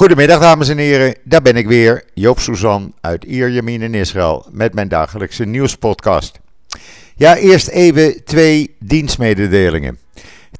[0.00, 4.74] Goedemiddag dames en heren, daar ben ik weer, Joop Suzan uit Ierjemien in Israël met
[4.74, 6.40] mijn dagelijkse nieuwspodcast.
[7.16, 9.98] Ja, eerst even twee dienstmededelingen.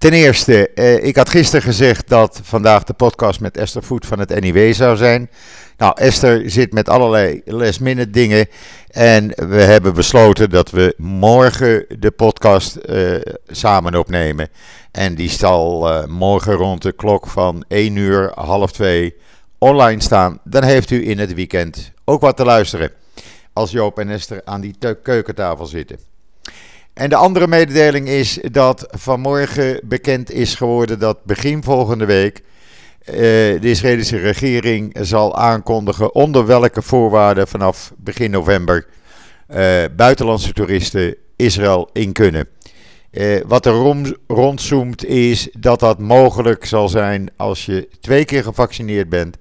[0.00, 4.18] Ten eerste, eh, ik had gisteren gezegd dat vandaag de podcast met Esther Voet van
[4.18, 5.30] het NIW zou zijn.
[5.76, 8.46] Nou, Esther zit met allerlei last dingen
[8.90, 14.48] en we hebben besloten dat we morgen de podcast uh, samen opnemen.
[14.90, 19.14] En die zal uh, morgen rond de klok van 1 uur, half 2
[19.58, 20.40] online staan.
[20.44, 22.90] Dan heeft u in het weekend ook wat te luisteren.
[23.52, 26.09] Als Joop en Esther aan die keukentafel zitten.
[26.94, 33.14] En de andere mededeling is dat vanmorgen bekend is geworden dat begin volgende week uh,
[33.60, 38.86] de Israëlische regering zal aankondigen onder welke voorwaarden vanaf begin november
[39.48, 42.48] uh, buitenlandse toeristen Israël in kunnen.
[43.10, 48.42] Uh, wat er rond, rondzoomt is dat dat mogelijk zal zijn als je twee keer
[48.42, 49.36] gevaccineerd bent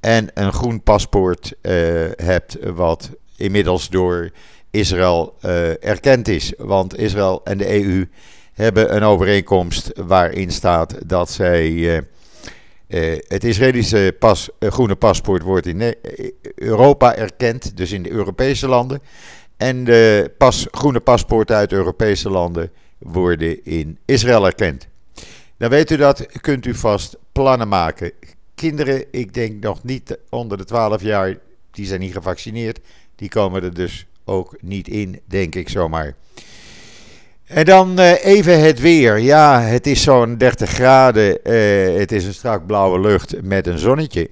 [0.00, 1.52] en een groen paspoort
[2.16, 4.30] hebt, wat inmiddels door
[4.70, 6.52] Israël uh, erkend is.
[6.58, 8.08] Want Israël en de EU
[8.52, 12.04] hebben een overeenkomst waarin staat dat zij.
[13.28, 15.94] het Israëlische pas, groene paspoort wordt in
[16.54, 19.00] Europa erkend, dus in de Europese landen.
[19.56, 24.88] En de pas, groene paspoorten uit Europese landen worden in Israël erkend.
[25.56, 28.12] Dan weet u dat, kunt u vast plannen maken.
[28.54, 31.38] Kinderen, ik denk nog niet onder de 12 jaar,
[31.70, 32.80] die zijn niet gevaccineerd.
[33.16, 36.14] Die komen er dus ook niet in, denk ik zomaar.
[37.46, 39.18] En dan uh, even het weer.
[39.18, 41.38] Ja, het is zo'n 30 graden.
[41.44, 44.30] Uh, het is een strak blauwe lucht met een zonnetje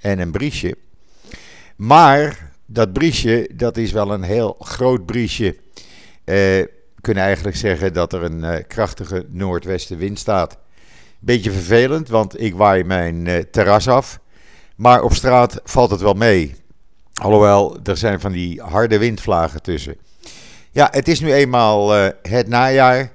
[0.00, 0.76] en een briesje.
[1.76, 5.56] Maar dat briesje, dat is wel een heel groot briesje.
[6.24, 6.64] Uh,
[7.00, 10.58] kunnen eigenlijk zeggen dat er een krachtige noordwestenwind staat.
[11.18, 14.20] Beetje vervelend, want ik waai mijn terras af.
[14.76, 16.54] Maar op straat valt het wel mee.
[17.22, 19.96] Alhoewel, er zijn van die harde windvlagen tussen.
[20.70, 23.12] Ja, het is nu eenmaal uh, het najaar.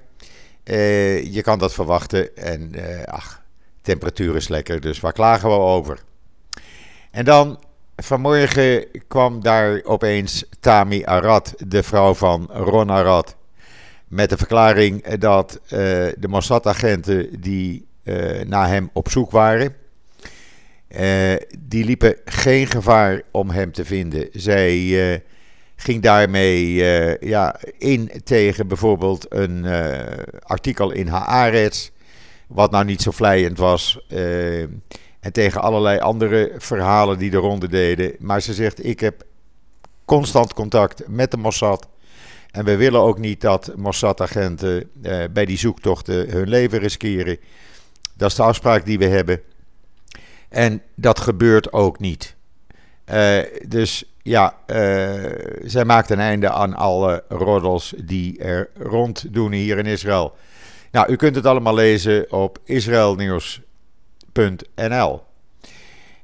[1.24, 2.36] je kan dat verwachten.
[2.36, 2.72] En
[3.06, 3.42] ach,
[3.82, 6.00] temperatuur is lekker, dus waar klagen we over?
[7.12, 7.60] En dan
[7.96, 13.36] vanmorgen kwam daar opeens Tami Arad, de vrouw van Ron Arad.
[14.08, 15.70] Met de verklaring dat uh,
[16.18, 19.76] de Mossad-agenten die uh, naar hem op zoek waren,
[21.00, 24.28] uh, die liepen geen gevaar om hem te vinden.
[24.32, 25.22] Zij
[25.76, 26.74] ging daarmee
[27.20, 29.66] ja, in tegen bijvoorbeeld een
[30.44, 31.90] artikel in Haaretz,
[32.48, 34.06] wat nou niet zo vlijend was.
[35.20, 38.16] en tegen allerlei andere verhalen die de ronde deden.
[38.20, 39.24] Maar ze zegt: Ik heb
[40.06, 41.88] constant contact met de Mossad.
[42.52, 47.38] En we willen ook niet dat Mossad-agenten eh, bij die zoektochten hun leven riskeren.
[48.14, 49.42] Dat is de afspraak die we hebben.
[50.52, 52.36] En dat gebeurt ook niet.
[53.12, 55.24] Uh, dus ja, uh,
[55.64, 60.36] zij maakt een einde aan alle roddels die er rond doen hier in Israël.
[60.92, 65.24] Nou, u kunt het allemaal lezen op israelnieuws.nl.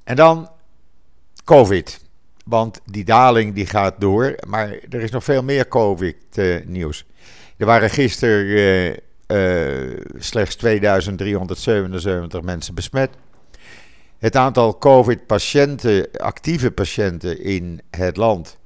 [0.03, 0.49] En dan
[1.43, 2.05] COVID.
[2.45, 4.35] Want die daling die gaat door.
[4.47, 7.05] Maar er is nog veel meer COVID-nieuws.
[7.57, 13.09] Er waren gisteren uh, slechts 2377 mensen besmet.
[14.19, 18.57] Het aantal COVID-patiënten, actieve patiënten in het land,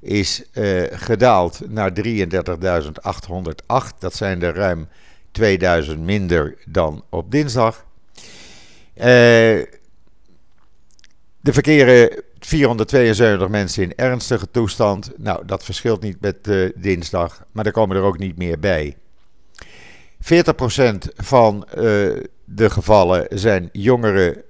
[0.00, 3.98] is uh, gedaald naar 33.808.
[3.98, 4.88] Dat zijn er ruim
[5.30, 7.84] 2000 minder dan op dinsdag.
[8.94, 9.68] de
[11.42, 15.12] verkeren 472 mensen in ernstige toestand.
[15.16, 18.96] Nou, dat verschilt niet met uh, dinsdag, maar er komen er ook niet meer bij.
[20.22, 20.26] 40%
[21.16, 21.74] van uh,
[22.44, 24.42] de gevallen zijn jongeren uh,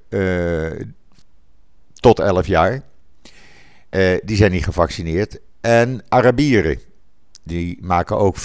[2.00, 2.82] tot 11 jaar.
[4.22, 5.38] die zijn niet gevaccineerd.
[5.60, 6.80] En Arabieren,
[7.48, 8.36] die maken ook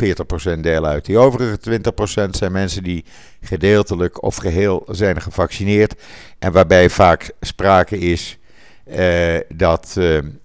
[0.56, 1.06] 40% deel uit.
[1.06, 1.82] Die overige
[2.28, 3.06] 20% zijn mensen die
[3.42, 6.02] gedeeltelijk of geheel zijn gevaccineerd.
[6.40, 8.38] En waarbij vaak sprake is
[8.86, 9.98] uh, dat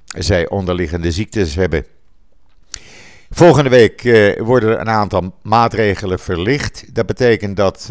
[0.04, 1.86] zij onderliggende ziektes hebben.
[3.30, 4.02] Volgende week
[4.38, 6.94] worden een aantal maatregelen verlicht.
[6.94, 7.90] Dat betekent dat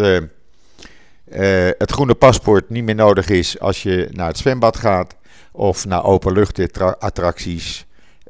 [1.77, 5.15] het groene paspoort niet meer nodig is als je naar het zwembad gaat
[5.51, 7.85] of naar openluchtattracties,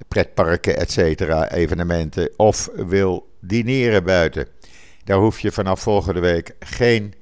[0.07, 1.21] pretparken, etc.,
[1.51, 4.47] evenementen of wil dineren buiten.
[5.03, 7.13] Daar hoef je vanaf volgende week geen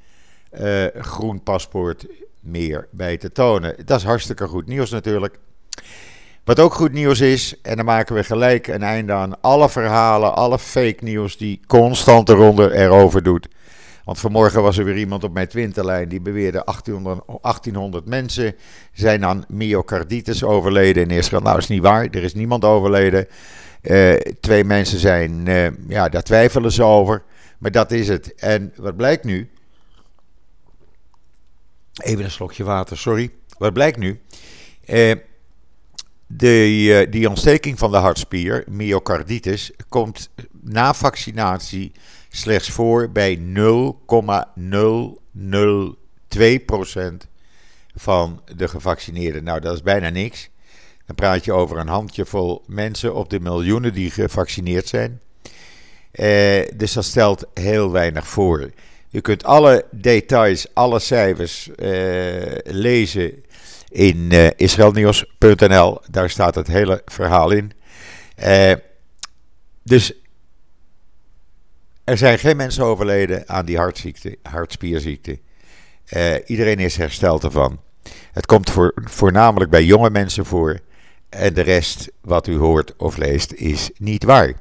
[0.98, 2.06] groen paspoort
[2.40, 3.76] meer bij te tonen.
[3.86, 5.40] Dat is hartstikke goed nieuws natuurlijk.
[6.44, 10.36] Wat ook goed nieuws is, en dan maken we gelijk een einde aan alle verhalen,
[10.36, 13.48] alle fake nieuws die constant de ronde erover doet.
[14.06, 18.56] Want vanmorgen was er weer iemand op mijn twinterlijn die beweerde 1800, 1800 mensen
[18.94, 21.42] zijn aan myocarditis overleden in Israël.
[21.42, 22.04] Nou, is niet waar.
[22.06, 23.28] Er is niemand overleden.
[23.82, 27.24] Uh, twee mensen zijn, uh, ja, daar twijfelen ze over.
[27.58, 28.36] Maar dat is het.
[28.36, 29.50] En wat blijkt nu?
[32.04, 33.32] Even een slokje water, sorry.
[33.58, 34.20] Wat blijkt nu?
[34.88, 35.14] Uh,
[36.28, 40.30] de, die ontsteking van de hartspier, myocarditis, komt
[40.62, 41.92] na vaccinatie
[42.36, 43.42] slechts voor bij 0,002%
[47.96, 49.44] van de gevaccineerden.
[49.44, 50.50] Nou, dat is bijna niks.
[51.06, 55.22] Dan praat je over een handjevol mensen op de miljoenen die gevaccineerd zijn.
[56.12, 58.70] Eh, dus dat stelt heel weinig voor.
[59.08, 63.44] Je kunt alle details, alle cijfers eh, lezen
[63.90, 66.02] in israelnieuws.nl.
[66.10, 67.72] Daar staat het hele verhaal in.
[68.40, 68.74] Uh,
[69.84, 70.14] dus
[72.06, 75.40] er zijn geen mensen overleden aan die hartziekte, hartspierziekte.
[76.14, 77.80] Uh, iedereen is hersteld ervan.
[78.32, 80.80] Het komt voor, voornamelijk bij jonge mensen voor.
[81.30, 84.54] En de rest wat u hoort of leest is niet waar.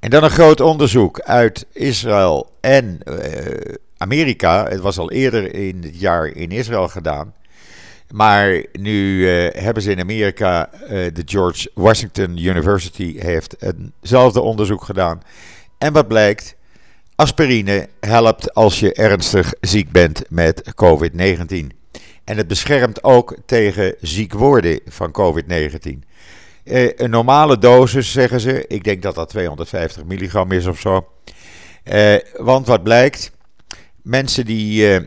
[0.00, 4.68] En dan een groot onderzoek uit Israël en uh, Amerika.
[4.68, 7.34] Het was al eerder in het jaar in Israël gedaan.
[8.10, 15.22] Maar nu uh, hebben ze in Amerika, de George Washington University heeft hetzelfde onderzoek gedaan.
[15.78, 16.56] En wat blijkt?
[17.14, 21.66] Aspirine helpt als je ernstig ziek bent met COVID-19.
[22.24, 26.04] En het beschermt ook tegen ziek worden van COVID-19.
[26.64, 28.64] Uh, een normale dosis, zeggen ze.
[28.66, 31.08] Ik denk dat dat 250 milligram is of zo.
[31.84, 33.32] Uh, want wat blijkt?
[34.02, 35.00] Mensen die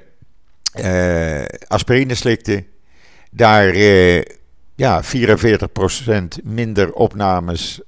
[0.82, 2.66] uh, aspirine slikten,
[3.32, 3.78] daar
[4.76, 7.82] ja, 44% minder opnames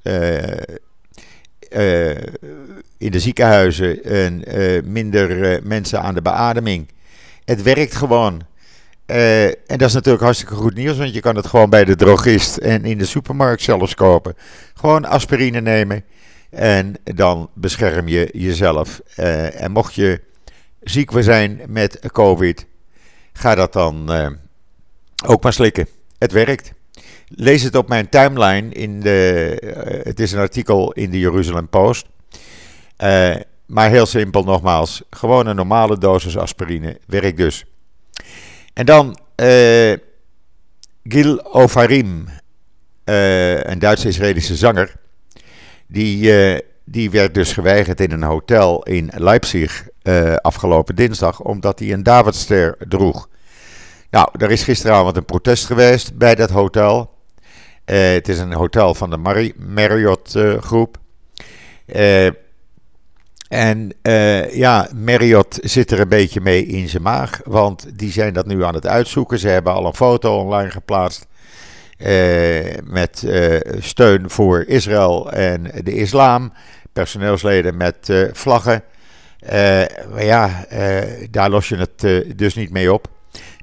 [2.98, 4.44] in de ziekenhuizen en
[4.92, 6.88] minder mensen aan de beademing.
[7.46, 8.42] Het werkt gewoon.
[9.06, 12.58] En dat is natuurlijk hartstikke goed nieuws, want je kan het gewoon bij de drogist
[12.58, 14.36] en in de supermarkt zelfs kopen.
[14.74, 16.04] Gewoon aspirine nemen
[16.50, 19.00] en dan bescherm je jezelf.
[19.56, 20.22] En mocht je
[20.82, 22.66] ziek zijn met COVID,
[23.34, 24.12] ga dat dan
[25.26, 25.88] ook maar slikken.
[26.18, 26.74] Het werkt.
[27.36, 28.70] Lees het op mijn timeline.
[28.70, 32.06] In de, het is een artikel in de Jeruzalem Post.
[33.66, 35.02] maar heel simpel nogmaals.
[35.10, 37.00] Gewoon een normale dosis aspirine.
[37.08, 37.66] Werkt dus.
[38.74, 39.94] En dan uh,
[41.04, 42.28] Gil Ofarim,
[43.04, 44.96] een Duits-Israëlische zanger.
[45.88, 46.34] Die,
[46.86, 49.88] die werd dus geweigerd in een hotel in Leipzig
[50.42, 53.30] afgelopen dinsdag, omdat hij een Davidster droeg.
[54.12, 57.11] Nou, er is gisteravond een protest geweest bij dat hotel.
[57.86, 60.98] Het is een hotel van de Marriott groep.
[63.52, 68.34] En uh, ja, Marriott zit er een beetje mee in zijn maag, want die zijn
[68.34, 69.40] dat nu aan het uitzoeken.
[69.40, 71.28] Ze hebben al een foto online geplaatst
[72.84, 73.28] met
[73.80, 76.54] steun voor Israël en de islam.
[76.94, 78.84] Personeelsleden met vlaggen.
[80.12, 80.66] maar ja,
[81.32, 83.08] daar los je het dus niet mee op.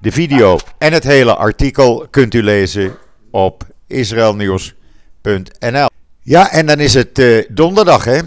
[0.00, 2.96] De video en het hele artikel kunt u lezen
[3.30, 5.88] op israelnieuws.nl.
[6.22, 8.20] Ja, en dan is het donderdag, hè?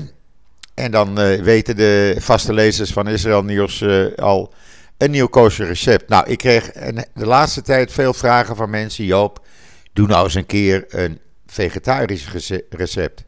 [0.74, 4.54] En dan uh, weten de vaste lezers van Israël Nieuws uh, al
[4.98, 6.10] een nieuw kosher recept.
[6.10, 6.72] Nou, ik kreeg
[7.14, 9.06] de laatste tijd veel vragen van mensen.
[9.06, 9.46] Joop,
[9.94, 12.28] doe nou eens een keer een vegetarisch
[12.70, 13.24] recept.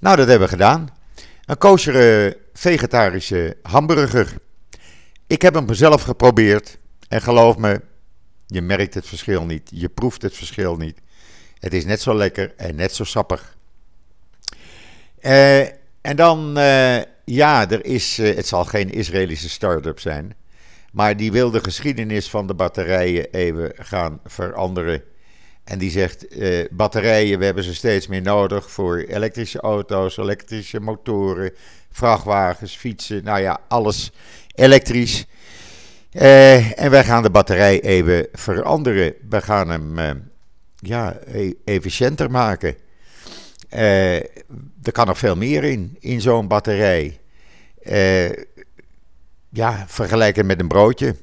[0.00, 0.88] Nou, dat hebben we gedaan.
[1.44, 4.34] Een kosher vegetarische hamburger.
[5.26, 6.78] Ik heb hem zelf geprobeerd.
[7.08, 7.80] En geloof me,
[8.46, 9.70] je merkt het verschil niet.
[9.74, 10.98] Je proeft het verschil niet.
[11.60, 13.56] Het is net zo lekker en net zo sappig.
[15.20, 20.34] Eh en dan, uh, ja, er is, uh, het zal geen Israëlische start-up zijn.
[20.92, 25.02] Maar die wil de geschiedenis van de batterijen even gaan veranderen.
[25.64, 26.26] En die zegt,
[26.70, 31.52] batterijen, we hebben ze steeds meer nodig voor elektrische auto's, elektrische motoren,
[31.90, 33.24] vrachtwagens, fietsen.
[33.24, 34.12] Nou ja, alles
[34.54, 35.26] elektrisch.
[36.10, 39.14] en wij gaan de batterij even veranderen.
[39.28, 39.94] We gaan hem
[40.80, 42.74] ja, e-, efficiënter maken.
[43.74, 44.16] Uh,
[44.82, 47.20] er kan nog veel meer in, in zo'n batterij.
[47.82, 48.28] Uh,
[49.50, 51.16] ja, vergelijken met een broodje.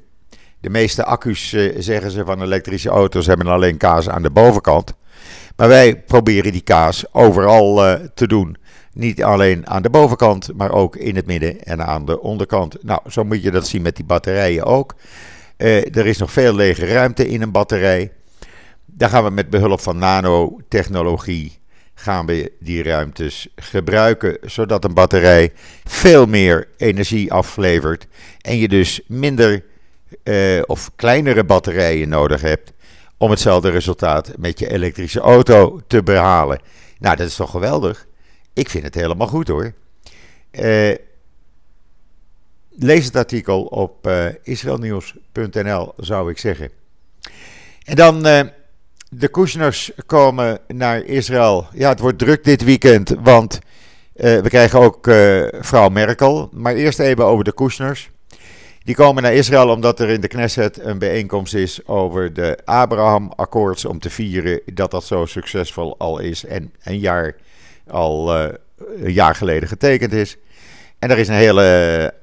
[0.60, 4.94] De meeste accu's, uh, zeggen ze, van elektrische auto's hebben alleen kaas aan de bovenkant.
[5.56, 8.56] Maar wij proberen die kaas overal te doen.
[8.92, 12.82] Niet alleen aan de bovenkant, maar ook in het midden en aan de onderkant.
[12.82, 14.94] Nou, zo moet je dat zien met die batterijen ook.
[15.56, 18.12] er is nog veel lege ruimte in een batterij.
[18.98, 21.58] Daar gaan we met behulp van nanotechnologie
[21.94, 25.52] gaan we die ruimtes gebruiken, zodat een batterij
[25.84, 28.06] veel meer energie aflevert
[28.40, 29.64] en je dus minder
[30.24, 32.72] uh, of kleinere batterijen nodig hebt
[33.16, 36.60] om hetzelfde resultaat met je elektrische auto te behalen.
[36.98, 38.06] Nou, dat is toch geweldig?
[38.52, 39.72] Ik vind het helemaal goed hoor.
[40.52, 40.94] Uh,
[42.70, 46.70] lees het artikel op uh, israelnieuws.nl, zou ik zeggen.
[47.84, 48.26] En dan
[49.10, 51.66] de Kushners komen naar Israël.
[51.72, 53.58] Ja, het wordt druk dit weekend, want
[54.14, 56.48] uh, we krijgen ook uh, vrouw Merkel.
[56.52, 58.10] Maar eerst even over de Kushners.
[58.82, 63.84] Die komen naar Israël omdat er in de Knesset een bijeenkomst is over de Abraham-akkoords.
[63.84, 67.36] Om te vieren dat dat zo succesvol al is en een jaar,
[67.86, 68.48] al, uh,
[69.02, 70.36] een jaar geleden getekend is.
[70.98, 72.14] En er is een hele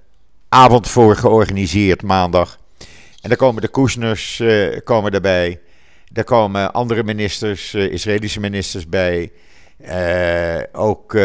[0.49, 2.57] avond voor georganiseerd maandag.
[3.21, 4.43] En dan komen de Kushners
[4.83, 5.59] komen erbij.
[6.11, 9.31] Daar komen andere ministers, uh, Israëlische ministers bij.
[9.81, 11.21] Uh, ook uh,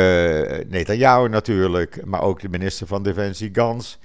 [0.69, 3.99] Netanyahu natuurlijk, maar ook de minister van Defensie Gans.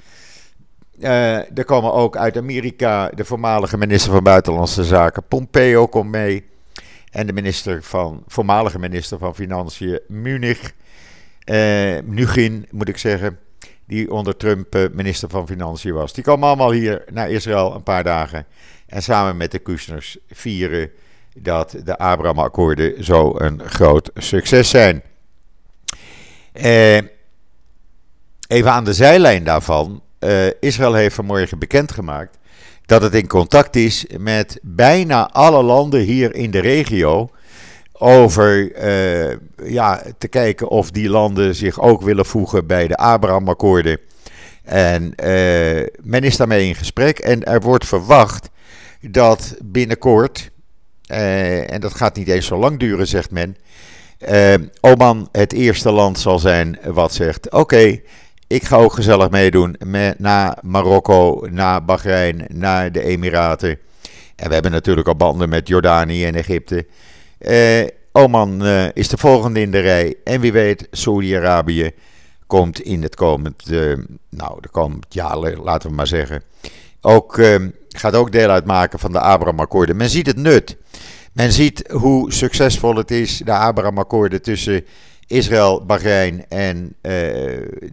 [1.00, 6.46] Uh, er komen ook uit Amerika de voormalige minister van Buitenlandse Zaken Pompeo komt mee.
[7.12, 10.74] En de minister van, voormalige minister van Financiën Munich,
[11.46, 13.39] uh, Nugin moet ik zeggen,
[13.88, 16.13] die onder Trump minister van Financiën was.
[16.13, 18.46] Die komen allemaal hier naar Israël een paar dagen.
[18.86, 20.89] En samen met de Kushners vieren
[21.38, 25.04] dat de Abraham-akkoorden zo een groot succes zijn.
[26.51, 26.96] Eh,
[28.48, 30.01] even aan de zijlijn daarvan.
[30.20, 32.38] Uh, Israël heeft vanmorgen bekendgemaakt
[32.86, 37.30] dat het in contact is met bijna alle landen hier in de regio.
[37.92, 44.00] Over uh, ja, te kijken of die landen zich ook willen voegen bij de Abraham-akkoorden.
[44.63, 48.50] En uh, men is daarmee in gesprek en er wordt verwacht
[49.09, 50.51] dat binnenkort,
[51.12, 53.57] uh, en dat gaat niet eens zo lang duren, zegt men,
[54.29, 58.01] uh, Oman het eerste land zal zijn wat zegt: Oké,
[58.47, 63.79] ik ga ook gezellig meedoen met, na Marokko, na Bahrein, naar de Emiraten.
[64.35, 66.85] En we hebben natuurlijk al banden met Jordanië en Egypte.
[67.39, 70.15] Uh, Oman is de volgende in de rij.
[70.24, 71.91] En wie weet, Saudi-Arabië
[72.47, 73.69] komt in het komend,
[74.29, 76.43] nou, de komend jaar, laten we maar zeggen.
[77.01, 77.39] Ook
[77.97, 79.95] gaat ook deel uitmaken van de Abraham-akkoorden.
[79.95, 80.77] Men ziet het nut.
[81.33, 84.85] Men ziet hoe succesvol het is, de Abraham-akkoorden tussen
[85.27, 87.11] Israël, Bahrein en uh,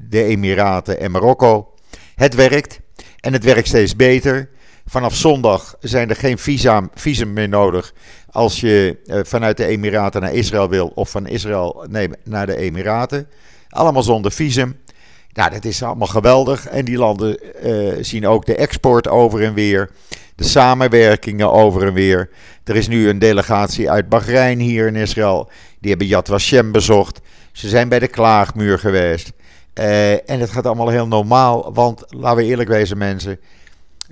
[0.08, 1.74] de Emiraten en Marokko.
[2.14, 2.80] Het werkt
[3.20, 4.48] en het werkt steeds beter.
[4.86, 7.92] Vanaf zondag zijn er geen visa, visum meer nodig
[8.30, 12.56] als je uh, vanuit de Emiraten naar Israël wil of van Israël nee, naar de
[12.56, 13.28] Emiraten.
[13.68, 14.76] Allemaal zonder visum.
[15.32, 16.66] Nou, dat is allemaal geweldig.
[16.66, 19.90] En die landen uh, zien ook de export over en weer.
[20.36, 22.30] De samenwerkingen over en weer.
[22.64, 25.50] Er is nu een delegatie uit Bahrein hier in Israël.
[25.80, 27.20] Die hebben Yad Vashem bezocht.
[27.52, 29.32] Ze zijn bij de klaagmuur geweest.
[29.74, 31.74] Uh, en het gaat allemaal heel normaal.
[31.74, 33.40] Want laten we eerlijk wezen, mensen.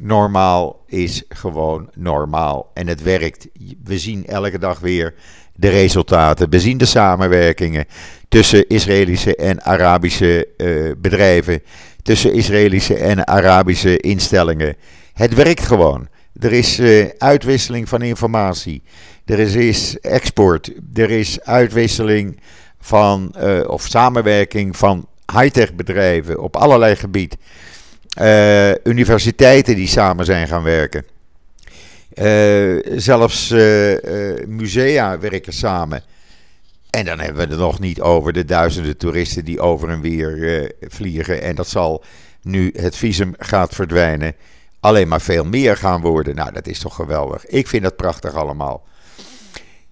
[0.00, 2.70] Normaal is gewoon normaal.
[2.74, 3.48] En het werkt.
[3.84, 5.14] We zien elke dag weer
[5.54, 6.50] de resultaten.
[6.50, 7.84] We zien de samenwerkingen
[8.28, 11.62] tussen Israëlische en Arabische uh, bedrijven,
[12.02, 14.76] tussen Israëlische en Arabische instellingen.
[15.12, 16.08] Het werkt gewoon.
[16.40, 18.82] Er is uh, uitwisseling van informatie.
[19.24, 20.72] Er is, export.
[20.94, 22.40] Er is uitwisseling
[22.78, 26.94] van, uh, of samenwerking van high-tech bedrijven op allerlei
[28.10, 28.86] gebied.
[28.86, 31.04] universiteiten die samen zijn gaan werken.
[33.00, 33.50] zelfs
[34.46, 36.02] musea werken samen.
[36.90, 40.72] En dan hebben we het nog niet over de duizenden toeristen die over en weer
[40.80, 41.42] vliegen.
[41.42, 42.04] En dat zal
[42.42, 44.34] nu het visum gaat verdwijnen.
[44.80, 46.34] Alleen maar veel meer gaan worden.
[46.34, 47.46] Nou, dat is toch geweldig.
[47.46, 48.86] Ik vind dat prachtig allemaal.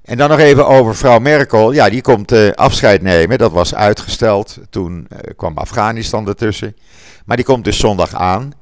[0.09, 1.73] En dan nog even over mevrouw Merkel.
[1.73, 3.39] Ja, die komt uh, afscheid nemen.
[3.39, 4.59] Dat was uitgesteld.
[4.71, 6.77] Toen uh, kwam Afghanistan ertussen.
[7.25, 8.53] Maar die komt dus zondag aan.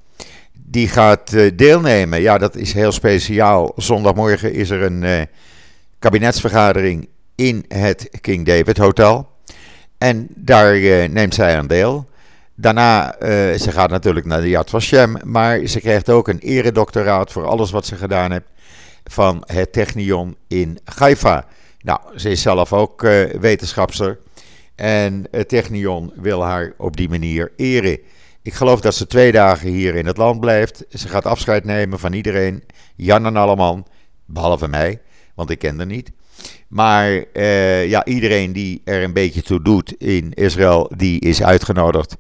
[0.53, 2.21] Die gaat deelnemen.
[2.21, 3.73] Ja, dat is heel speciaal.
[3.77, 5.29] Zondagmorgen is er een
[5.99, 9.29] kabinetsvergadering in het King David Hotel.
[9.99, 12.07] En daar neemt zij aan deel.
[12.55, 13.15] Daarna,
[13.59, 17.71] ze gaat natuurlijk naar de Yad Vashem, maar ze krijgt ook een eredoctoraat voor alles
[17.71, 18.45] wat ze gedaan heeft
[19.11, 21.47] van het Technion in Haifa.
[21.81, 24.19] Nou, ze is zelf ook uh, wetenschapster
[24.75, 27.99] en het Technion wil haar op die manier eren.
[28.43, 30.85] Ik geloof dat ze twee dagen hier in het land blijft.
[30.91, 32.63] Ze gaat afscheid nemen van iedereen,
[32.97, 33.87] Jan en Alleman,
[34.25, 35.01] behalve mij,
[35.35, 36.11] want ik ken haar niet.
[36.69, 42.17] Maar uh, ja, iedereen die er een beetje toe doet in Israël, die is uitgenodigd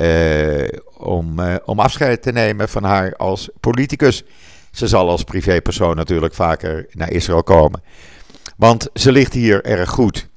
[0.00, 4.24] uh, om, om afscheid te nemen van haar als politicus.
[4.74, 7.82] Ze zal als privépersoon natuurlijk vaker naar Israël komen.
[8.56, 10.28] Want ze ligt hier erg goed.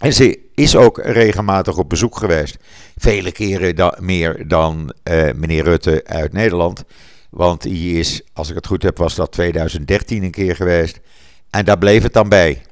[0.00, 2.56] En ze is ook regelmatig op bezoek geweest.
[2.96, 6.84] Vele keren meer dan uh, meneer Rutte uit Nederland.
[7.30, 11.00] Want die is, als ik het goed heb, was dat 2013 een keer geweest.
[11.50, 12.62] En daar bleef het dan bij.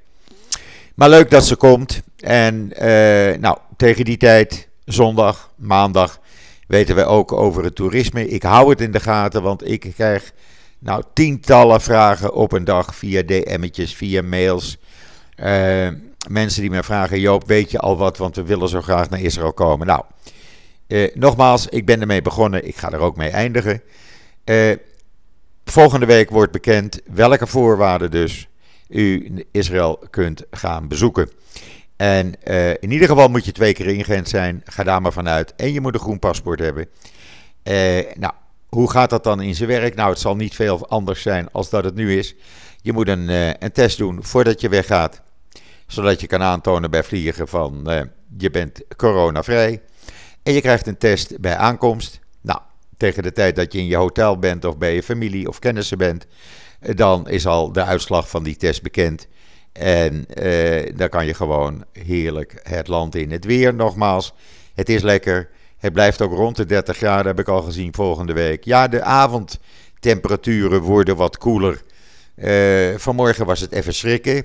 [0.95, 2.03] Maar leuk dat ze komt.
[2.17, 6.21] En uh, nou, tegen die tijd, zondag, maandag,
[6.67, 8.29] weten we ook over het toerisme.
[8.29, 10.33] Ik hou het in de gaten, want ik krijg
[10.87, 14.79] nou, tientallen vragen op een dag via DM'tjes, via mails.
[15.37, 15.89] Uh,
[16.29, 18.17] mensen die mij vragen: Joop, weet je al wat?
[18.17, 19.87] Want we willen zo graag naar Israël komen.
[19.87, 20.03] Nou,
[20.89, 22.67] uh, nogmaals, ik ben ermee begonnen.
[22.67, 23.83] Ik ga er ook mee eindigen.
[24.45, 24.73] Uh,
[25.65, 28.49] volgende week wordt bekend welke voorwaarden dus
[28.89, 31.31] u Israël kunt gaan bezoeken.
[31.97, 32.43] En
[32.81, 34.63] in ieder geval moet je twee keer ingeënt zijn.
[34.65, 35.55] Ga daar maar vanuit.
[35.55, 36.89] En je moet een groen paspoort hebben.
[38.19, 38.33] nou,
[38.77, 39.95] hoe gaat dat dan in zijn werk?
[39.95, 42.35] Nou, het zal niet veel anders zijn als dat het nu is.
[42.83, 43.29] Je moet een,
[43.65, 45.23] een test doen voordat je weggaat
[45.87, 48.01] zodat je kan aantonen bij vliegen van uh,
[48.39, 49.83] je bent coronavrij.
[50.43, 52.21] En je krijgt een test bij aankomst.
[52.41, 52.61] Nou,
[52.97, 55.99] tegen de tijd dat je in je hotel bent of bij je familie of kennissen
[55.99, 56.27] bent,
[56.81, 59.27] eh, dan is al de uitslag van die test bekend.
[59.73, 60.27] En
[60.95, 63.31] dan kan je gewoon heerlijk het land in.
[63.31, 64.33] Het weer nogmaals,
[64.75, 65.51] het is lekker.
[65.87, 68.65] Het blijft ook rond de 30 graden, heb ik al gezien volgende week.
[68.65, 71.83] Ja, de avondtemperaturen worden wat koeler.
[72.37, 74.45] Uh, vanmorgen was het even schrikken.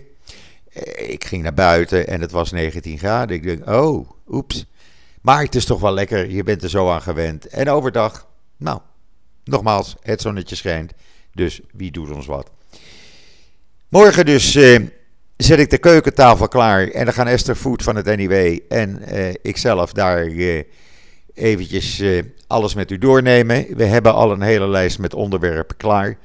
[0.74, 3.36] Eh, ik ging naar buiten en het was 19 graden.
[3.36, 4.66] Ik denk, oh, oeps.
[5.22, 7.48] Maar het is toch wel lekker, je bent er zo aan gewend.
[7.48, 8.80] En overdag, nou,
[9.44, 10.94] nogmaals, het zonnetje schijnt.
[11.34, 12.50] Dus wie doet ons wat?
[13.90, 14.80] Morgen dus eh,
[15.38, 16.88] zet ik de keukentafel klaar.
[16.88, 20.64] En dan gaan Esther Voet van het NIW en eh, ikzelf daar eh,
[21.34, 23.66] eventjes eh, alles met u doornemen.
[23.76, 26.18] We hebben al een hele lijst met onderwerpen klaar.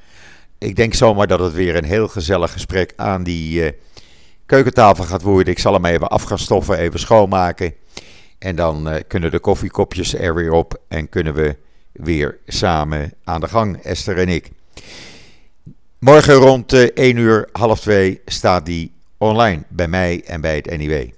[0.57, 3.71] Ik denk zomaar dat het weer een heel gezellig gesprek aan die eh,
[4.45, 5.53] keukentafel gaat worden.
[5.53, 7.73] Ik zal hem even af gaan stoffen, even schoonmaken.
[8.37, 11.55] En dan uh, kunnen de koffiekopjes er weer op en kunnen we
[11.91, 14.49] weer samen aan de gang, Esther en ik.
[15.99, 20.55] Morgen rond uh, eh, 1 uur, half 2 staat die online bij mij en bij
[20.55, 21.09] het NIW.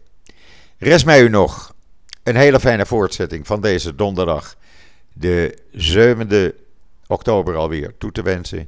[0.78, 1.76] Rest mij u nog
[2.30, 4.56] een hele fijne voortzetting van deze donderdag,
[5.14, 6.62] de 7e
[7.08, 8.68] oktober alweer, toe te wensen.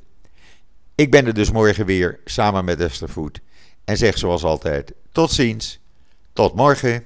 [0.95, 3.39] Ik ben er dus morgen weer samen met Esther Voet.
[3.85, 5.79] En zeg zoals altijd: tot ziens,
[6.33, 7.05] tot morgen.